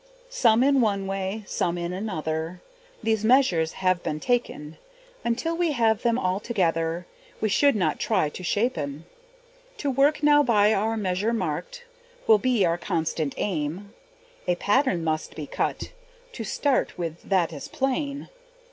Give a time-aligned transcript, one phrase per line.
[0.31, 2.59] Some in one way, some in another,
[3.03, 4.77] These measures have been taken,
[5.23, 7.05] Until we have them all together,
[7.39, 9.05] We should not try to shapen.
[9.77, 11.83] To work now by our measure marked
[12.25, 13.93] Will be our constant aim;
[14.47, 15.91] A pattern must be cut
[16.33, 18.29] To start with that is plain.